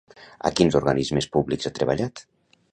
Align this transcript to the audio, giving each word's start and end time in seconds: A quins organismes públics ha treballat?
A 0.49 0.51
quins 0.59 0.77
organismes 0.79 1.29
públics 1.37 1.69
ha 1.71 1.75
treballat? 1.81 2.27